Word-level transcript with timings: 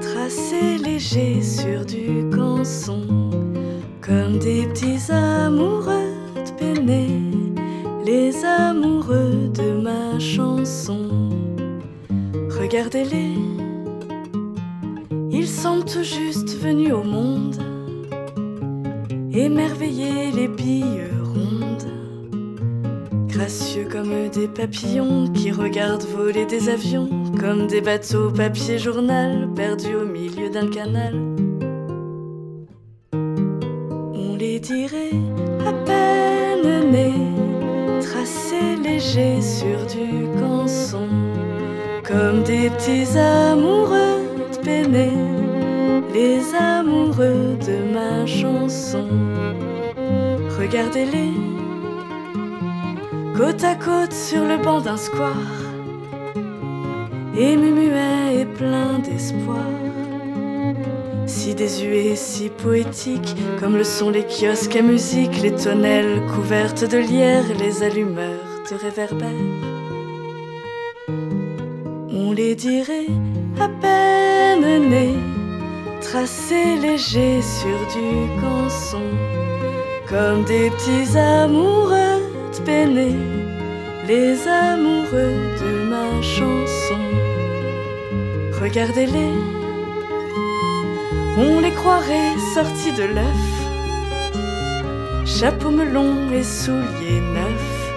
tracés 0.00 0.78
légers 0.78 1.42
sur 1.42 1.84
du 1.84 2.28
canson, 2.34 3.02
comme 4.00 4.38
des 4.38 4.66
petits 4.66 5.12
amoureux 5.12 6.14
de 6.36 7.34
les 8.04 8.44
amoureux 8.44 9.50
de 9.54 9.80
ma 9.80 10.18
chanson. 10.18 11.08
Regardez-les, 12.60 13.34
ils 15.30 15.48
semblent 15.48 15.84
tout 15.84 16.04
juste 16.04 16.56
venus 16.58 16.92
au 16.92 17.02
monde, 17.02 17.56
émerveiller 19.32 20.30
les 20.32 20.48
billes 20.48 21.08
rondes, 21.22 21.88
gracieux 23.28 23.88
comme 23.90 24.28
des 24.28 24.48
papillons 24.48 25.28
qui 25.32 25.50
regardent 25.50 26.04
voler 26.04 26.46
des 26.46 26.68
avions 26.68 27.23
comme 27.38 27.66
des 27.66 27.80
bateaux 27.80 28.30
papier 28.30 28.78
journal 28.78 29.48
perdus 29.54 29.94
au 29.94 30.06
milieu 30.06 30.50
d'un 30.50 30.68
canal. 30.68 31.14
On 33.12 34.36
les 34.38 34.60
dirait 34.60 35.16
à 35.66 35.72
peine 35.72 36.90
nés, 36.90 38.00
tracés 38.00 38.76
légers 38.82 39.40
sur 39.40 39.86
du 39.86 40.26
canson, 40.38 41.08
comme 42.06 42.42
des 42.42 42.70
petits 42.70 43.18
amoureux 43.18 44.20
de 44.52 44.58
Péné, 44.64 45.10
les 46.12 46.40
amoureux 46.54 47.56
de 47.66 47.92
ma 47.92 48.26
chanson. 48.26 49.08
Regardez-les, 50.58 51.32
côte 53.36 53.64
à 53.64 53.74
côte 53.74 54.12
sur 54.12 54.44
le 54.44 54.56
banc 54.62 54.80
d'un 54.80 54.96
square, 54.96 55.34
ému 57.36 57.70
muet 57.70 58.40
et 58.40 58.44
plein 58.44 58.98
d'espoir. 58.98 59.66
Si 61.26 61.54
désuet, 61.54 62.16
si 62.16 62.48
poétique, 62.48 63.34
comme 63.60 63.76
le 63.76 63.84
sont 63.84 64.10
les 64.10 64.24
kiosques 64.24 64.76
à 64.76 64.82
musique, 64.82 65.40
les 65.42 65.54
tonnelles 65.54 66.22
couvertes 66.34 66.84
de 66.84 66.98
lierre, 66.98 67.44
les 67.58 67.82
allumeurs 67.82 68.62
de 68.70 68.76
réverbères. 68.76 69.28
On 72.10 72.32
les 72.32 72.54
dirait 72.54 73.12
à 73.60 73.68
peine 73.68 74.88
nés, 74.88 75.16
tracés 76.00 76.76
légers 76.80 77.42
sur 77.42 77.78
du 77.94 78.40
canson, 78.40 79.08
comme 80.08 80.44
des 80.44 80.70
petits 80.70 81.18
amoureux 81.18 82.20
de 82.52 83.44
les 84.06 84.46
amoureux 84.46 85.34
de 85.60 85.88
ma 85.88 86.22
chanson. 86.22 86.53
Regardez-les, 88.64 89.34
on 91.36 91.60
les 91.60 91.70
croirait 91.72 92.32
sortis 92.54 92.92
de 92.92 93.02
l'œuf, 93.02 93.44
chapeau 95.26 95.68
melon 95.68 96.32
et 96.32 96.42
souliers 96.42 97.20
neufs. 97.34 97.92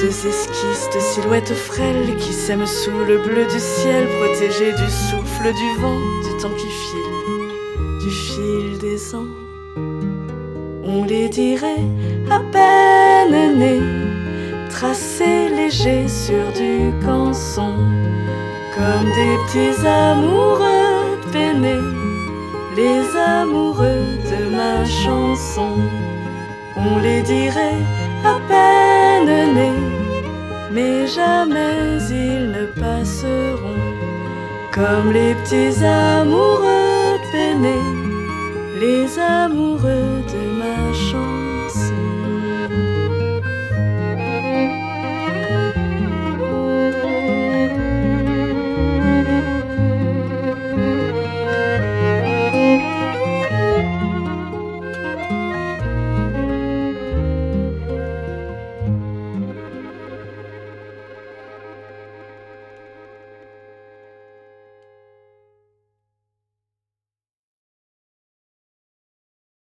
Deux 0.00 0.26
esquisses 0.26 0.90
de 0.92 0.98
silhouettes 0.98 1.54
frêles 1.54 2.16
qui 2.16 2.32
s'aiment 2.32 2.66
sous 2.66 3.04
le 3.06 3.18
bleu 3.18 3.44
du 3.46 3.60
ciel, 3.60 4.08
protégés 4.18 4.72
du 4.72 4.90
souffle 4.90 5.52
du 5.54 5.80
vent, 5.80 6.00
du 6.24 6.42
temps 6.42 6.56
qui 6.58 6.66
file, 6.66 8.00
du 8.00 8.10
fil 8.10 8.78
des 8.78 9.14
ans. 9.14 9.30
On 10.82 11.04
les 11.04 11.28
dirait 11.28 11.86
à 12.32 12.40
peine 12.50 13.58
nés, 13.60 13.82
tracés 14.70 15.48
légers 15.50 16.08
sur 16.08 16.52
du 16.52 16.90
canson, 17.06 17.76
comme 18.80 19.08
des 19.20 19.36
petits 19.44 19.86
amoureux 19.86 21.18
de 21.34 21.46
les 22.76 23.02
amoureux 23.16 24.06
de 24.32 24.40
ma 24.56 24.84
chanson. 24.84 25.74
On 26.76 26.98
les 26.98 27.22
dirait 27.22 27.82
à 28.24 28.36
peine 28.48 29.54
nés, 29.56 29.82
mais 30.72 31.06
jamais 31.06 31.98
ils 32.22 32.46
ne 32.56 32.64
passeront 32.82 33.82
comme 34.72 35.12
les 35.12 35.34
petits 35.34 35.84
amoureux 35.84 37.18
de 37.32 37.46
les 38.82 39.18
amoureux 39.18 40.22
de 40.32 40.42
ma 40.60 40.78
chanson. 40.94 41.39